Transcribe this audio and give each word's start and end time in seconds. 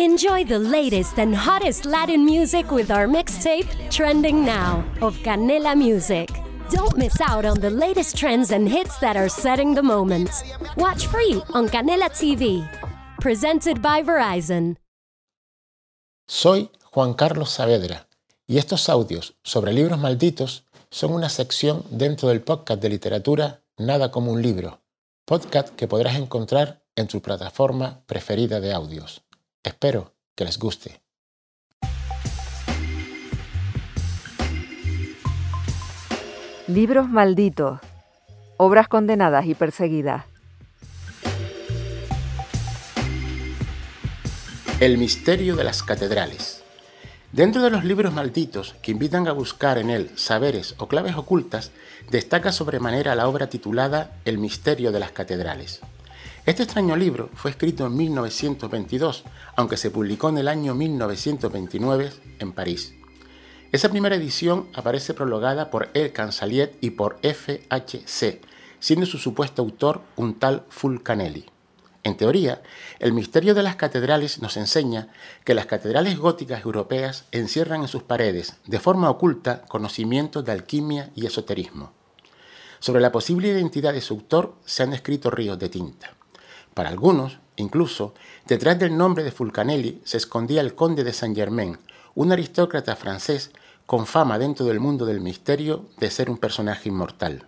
Enjoy 0.00 0.42
the 0.42 0.58
latest 0.58 1.20
and 1.20 1.32
hottest 1.32 1.84
Latin 1.84 2.24
music 2.24 2.72
with 2.72 2.90
our 2.90 3.06
mixtape, 3.06 3.68
Trending 3.90 4.44
Now, 4.44 4.84
of 5.00 5.16
Canela 5.18 5.76
Music. 5.76 6.28
Don't 6.68 6.96
miss 6.96 7.20
out 7.20 7.44
on 7.44 7.60
the 7.60 7.70
latest 7.70 8.16
trends 8.16 8.50
and 8.50 8.68
hits 8.68 8.98
that 8.98 9.16
are 9.16 9.28
setting 9.28 9.72
the 9.72 9.84
moment. 9.84 10.30
Watch 10.76 11.06
free 11.06 11.40
on 11.52 11.68
Canela 11.68 12.10
TV. 12.10 12.68
Presented 13.20 13.80
by 13.80 14.02
Verizon. 14.02 14.76
Soy 16.26 16.70
Juan 16.90 17.14
Carlos 17.14 17.50
Saavedra 17.50 18.08
y 18.48 18.58
estos 18.58 18.88
audios 18.88 19.34
sobre 19.44 19.72
libros 19.72 20.00
malditos 20.00 20.64
son 20.90 21.12
una 21.12 21.28
sección 21.28 21.84
dentro 21.88 22.28
del 22.30 22.42
podcast 22.42 22.82
de 22.82 22.88
literatura 22.88 23.62
Nada 23.78 24.10
como 24.10 24.32
un 24.32 24.42
libro, 24.42 24.80
podcast 25.24 25.68
que 25.76 25.86
podrás 25.86 26.16
encontrar 26.16 26.82
en 26.96 27.06
tu 27.06 27.22
plataforma 27.22 28.02
preferida 28.06 28.58
de 28.58 28.72
audios. 28.72 29.23
Espero 29.64 30.12
que 30.34 30.44
les 30.44 30.58
guste. 30.58 31.00
Libros 36.68 37.08
malditos. 37.08 37.80
Obras 38.58 38.88
condenadas 38.88 39.46
y 39.46 39.54
perseguidas. 39.54 40.26
El 44.80 44.98
misterio 44.98 45.56
de 45.56 45.64
las 45.64 45.82
catedrales. 45.82 46.62
Dentro 47.32 47.62
de 47.62 47.70
los 47.70 47.84
libros 47.84 48.12
malditos 48.12 48.74
que 48.82 48.90
invitan 48.92 49.26
a 49.28 49.32
buscar 49.32 49.78
en 49.78 49.88
él 49.88 50.10
saberes 50.14 50.74
o 50.76 50.88
claves 50.88 51.16
ocultas, 51.16 51.70
destaca 52.10 52.52
sobremanera 52.52 53.14
la 53.14 53.28
obra 53.28 53.48
titulada 53.48 54.12
El 54.26 54.36
misterio 54.36 54.92
de 54.92 55.00
las 55.00 55.12
catedrales. 55.12 55.80
Este 56.46 56.62
extraño 56.62 56.94
libro 56.94 57.30
fue 57.32 57.52
escrito 57.52 57.86
en 57.86 57.96
1922, 57.96 59.24
aunque 59.56 59.78
se 59.78 59.90
publicó 59.90 60.28
en 60.28 60.36
el 60.36 60.48
año 60.48 60.74
1929 60.74 62.12
en 62.38 62.52
París. 62.52 62.92
Esa 63.72 63.88
primera 63.88 64.16
edición 64.16 64.68
aparece 64.74 65.14
prologada 65.14 65.70
por 65.70 65.88
El 65.94 66.12
Cansaliet 66.12 66.76
y 66.82 66.90
por 66.90 67.18
F.H.C., 67.22 68.42
siendo 68.78 69.06
su 69.06 69.16
supuesto 69.16 69.62
autor 69.62 70.02
un 70.16 70.38
tal 70.38 70.66
Fulcanelli. 70.68 71.46
En 72.02 72.18
teoría, 72.18 72.62
el 72.98 73.14
misterio 73.14 73.54
de 73.54 73.62
las 73.62 73.76
catedrales 73.76 74.42
nos 74.42 74.58
enseña 74.58 75.08
que 75.46 75.54
las 75.54 75.64
catedrales 75.64 76.18
góticas 76.18 76.62
europeas 76.62 77.24
encierran 77.32 77.80
en 77.80 77.88
sus 77.88 78.02
paredes, 78.02 78.58
de 78.66 78.80
forma 78.80 79.08
oculta, 79.08 79.62
conocimientos 79.62 80.44
de 80.44 80.52
alquimia 80.52 81.10
y 81.14 81.24
esoterismo. 81.24 81.92
Sobre 82.80 83.00
la 83.00 83.12
posible 83.12 83.48
identidad 83.48 83.94
de 83.94 84.02
su 84.02 84.12
autor 84.12 84.56
se 84.66 84.82
han 84.82 84.92
escrito 84.92 85.30
ríos 85.30 85.58
de 85.58 85.70
tinta. 85.70 86.14
Para 86.74 86.88
algunos, 86.88 87.38
incluso, 87.56 88.14
detrás 88.46 88.78
del 88.78 88.96
nombre 88.96 89.24
de 89.24 89.30
Fulcanelli 89.30 90.02
se 90.04 90.16
escondía 90.16 90.60
el 90.60 90.74
conde 90.74 91.04
de 91.04 91.12
Saint-Germain, 91.12 91.78
un 92.14 92.32
aristócrata 92.32 92.96
francés 92.96 93.52
con 93.86 94.06
fama 94.06 94.38
dentro 94.38 94.66
del 94.66 94.80
mundo 94.80 95.06
del 95.06 95.20
misterio 95.20 95.86
de 95.98 96.10
ser 96.10 96.30
un 96.30 96.38
personaje 96.38 96.88
inmortal. 96.88 97.46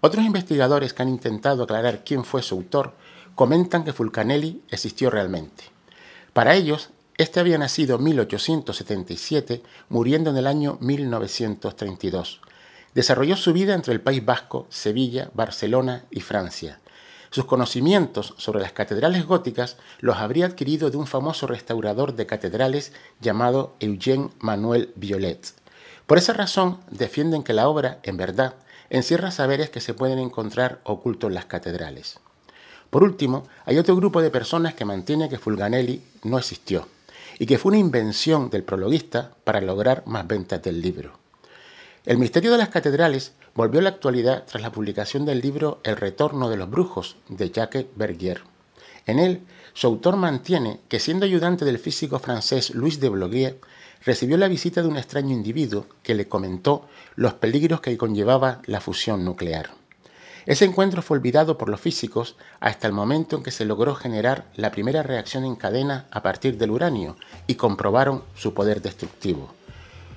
Otros 0.00 0.24
investigadores 0.24 0.92
que 0.92 1.02
han 1.02 1.08
intentado 1.08 1.64
aclarar 1.64 2.04
quién 2.04 2.24
fue 2.24 2.42
su 2.42 2.54
autor 2.54 2.92
comentan 3.34 3.84
que 3.84 3.92
Fulcanelli 3.92 4.62
existió 4.70 5.10
realmente. 5.10 5.64
Para 6.32 6.54
ellos, 6.54 6.90
este 7.16 7.40
había 7.40 7.58
nacido 7.58 7.96
en 7.96 8.04
1877, 8.04 9.62
muriendo 9.88 10.30
en 10.30 10.36
el 10.36 10.46
año 10.46 10.78
1932. 10.80 12.40
Desarrolló 12.92 13.36
su 13.36 13.52
vida 13.52 13.74
entre 13.74 13.92
el 13.92 14.00
País 14.00 14.24
Vasco, 14.24 14.66
Sevilla, 14.68 15.30
Barcelona 15.34 16.04
y 16.10 16.20
Francia. 16.20 16.80
Sus 17.34 17.46
conocimientos 17.46 18.32
sobre 18.36 18.60
las 18.60 18.70
catedrales 18.70 19.26
góticas 19.26 19.76
los 19.98 20.18
habría 20.18 20.46
adquirido 20.46 20.90
de 20.90 20.98
un 20.98 21.08
famoso 21.08 21.48
restaurador 21.48 22.14
de 22.14 22.26
catedrales 22.26 22.92
llamado 23.20 23.74
Eugène 23.80 24.30
Manuel 24.38 24.92
Violet. 24.94 25.52
Por 26.06 26.16
esa 26.16 26.32
razón 26.32 26.78
defienden 26.92 27.42
que 27.42 27.52
la 27.52 27.66
obra, 27.66 27.98
en 28.04 28.18
verdad, 28.18 28.54
encierra 28.88 29.32
saberes 29.32 29.68
que 29.68 29.80
se 29.80 29.94
pueden 29.94 30.20
encontrar 30.20 30.80
ocultos 30.84 31.26
en 31.26 31.34
las 31.34 31.46
catedrales. 31.46 32.20
Por 32.90 33.02
último, 33.02 33.48
hay 33.64 33.78
otro 33.78 33.96
grupo 33.96 34.22
de 34.22 34.30
personas 34.30 34.74
que 34.74 34.84
mantiene 34.84 35.28
que 35.28 35.40
Fulganelli 35.40 36.04
no 36.22 36.38
existió 36.38 36.86
y 37.40 37.46
que 37.46 37.58
fue 37.58 37.70
una 37.70 37.78
invención 37.78 38.48
del 38.48 38.62
prologuista 38.62 39.32
para 39.42 39.60
lograr 39.60 40.04
más 40.06 40.24
ventas 40.28 40.62
del 40.62 40.80
libro. 40.80 41.23
El 42.06 42.18
misterio 42.18 42.52
de 42.52 42.58
las 42.58 42.68
catedrales 42.68 43.32
volvió 43.54 43.80
a 43.80 43.82
la 43.82 43.88
actualidad 43.88 44.44
tras 44.44 44.62
la 44.62 44.70
publicación 44.70 45.24
del 45.24 45.40
libro 45.40 45.80
El 45.84 45.96
retorno 45.96 46.50
de 46.50 46.58
los 46.58 46.68
brujos 46.68 47.16
de 47.30 47.48
Jacques 47.48 47.86
Bergier. 47.96 48.42
En 49.06 49.18
él, 49.18 49.40
su 49.72 49.86
autor 49.86 50.16
mantiene 50.16 50.80
que 50.90 51.00
siendo 51.00 51.24
ayudante 51.24 51.64
del 51.64 51.78
físico 51.78 52.18
francés 52.18 52.74
Louis 52.74 53.00
de 53.00 53.08
Broglie, 53.08 53.58
recibió 54.04 54.36
la 54.36 54.48
visita 54.48 54.82
de 54.82 54.88
un 54.88 54.98
extraño 54.98 55.32
individuo 55.32 55.86
que 56.02 56.14
le 56.14 56.28
comentó 56.28 56.86
los 57.16 57.32
peligros 57.32 57.80
que 57.80 57.96
conllevaba 57.96 58.60
la 58.66 58.82
fusión 58.82 59.24
nuclear. 59.24 59.70
Ese 60.44 60.66
encuentro 60.66 61.00
fue 61.00 61.16
olvidado 61.16 61.56
por 61.56 61.70
los 61.70 61.80
físicos 61.80 62.36
hasta 62.60 62.86
el 62.86 62.92
momento 62.92 63.36
en 63.36 63.42
que 63.42 63.50
se 63.50 63.64
logró 63.64 63.94
generar 63.94 64.44
la 64.56 64.72
primera 64.72 65.02
reacción 65.02 65.46
en 65.46 65.56
cadena 65.56 66.04
a 66.10 66.22
partir 66.22 66.58
del 66.58 66.70
uranio 66.70 67.16
y 67.46 67.54
comprobaron 67.54 68.24
su 68.34 68.52
poder 68.52 68.82
destructivo. 68.82 69.54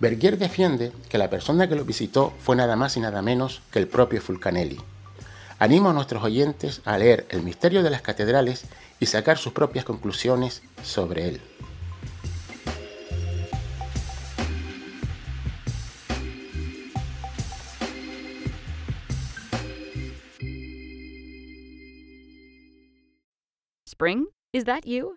Bergier 0.00 0.38
defiende 0.38 0.92
que 1.08 1.18
la 1.18 1.28
persona 1.28 1.68
que 1.68 1.74
lo 1.74 1.84
visitó 1.84 2.32
fue 2.38 2.54
nada 2.54 2.76
más 2.76 2.96
y 2.96 3.00
nada 3.00 3.20
menos 3.20 3.62
que 3.72 3.80
el 3.80 3.88
propio 3.88 4.20
Fulcanelli. 4.20 4.80
Animo 5.58 5.90
a 5.90 5.92
nuestros 5.92 6.22
oyentes 6.22 6.82
a 6.84 6.96
leer 6.98 7.26
El 7.30 7.42
misterio 7.42 7.82
de 7.82 7.90
las 7.90 8.02
catedrales 8.02 8.64
y 9.00 9.06
sacar 9.06 9.38
sus 9.38 9.52
propias 9.52 9.84
conclusiones 9.84 10.62
sobre 10.84 11.26
él. 11.28 11.40
Spring? 23.84 24.28
Is 24.52 24.64
that 24.66 24.84
you? 24.84 25.16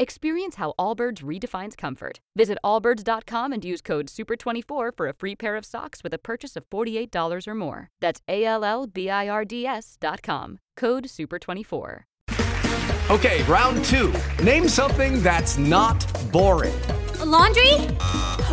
Experience 0.00 0.54
how 0.54 0.74
Allbirds 0.78 1.24
redefines 1.24 1.76
comfort. 1.76 2.20
Visit 2.36 2.56
allbirds.com 2.64 3.52
and 3.52 3.64
use 3.64 3.80
code 3.80 4.06
SUPER24 4.06 4.96
for 4.96 5.08
a 5.08 5.12
free 5.12 5.34
pair 5.34 5.56
of 5.56 5.64
socks 5.64 6.04
with 6.04 6.14
a 6.14 6.18
purchase 6.18 6.54
of 6.54 6.70
$48 6.70 7.48
or 7.48 7.54
more. 7.56 7.90
That's 7.98 8.20
A 8.28 8.44
L 8.44 8.64
L 8.64 8.86
B 8.86 9.10
I 9.10 9.28
R 9.28 9.44
D 9.44 9.66
S.com. 9.66 10.60
Code 10.76 11.04
SUPER24. 11.04 12.02
Okay, 13.10 13.42
round 13.44 13.84
two. 13.84 14.14
Name 14.44 14.68
something 14.68 15.20
that's 15.20 15.58
not 15.58 15.98
boring. 16.30 16.78
A 17.18 17.24
laundry? 17.24 17.72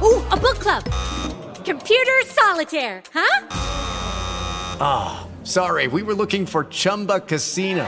Ooh, 0.01 0.25
a 0.31 0.37
book 0.37 0.57
club. 0.59 0.83
Computer 1.63 2.21
solitaire, 2.25 3.03
huh? 3.13 3.47
Ah, 4.81 5.27
oh, 5.27 5.45
sorry, 5.45 5.87
we 5.87 6.01
were 6.01 6.15
looking 6.15 6.47
for 6.47 6.63
Chumba 6.65 7.19
Casino. 7.19 7.87